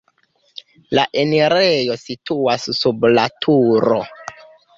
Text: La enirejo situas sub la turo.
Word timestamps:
La 0.97 1.03
enirejo 1.23 1.99
situas 2.05 2.67
sub 2.79 3.07
la 3.19 3.27
turo. 3.47 4.01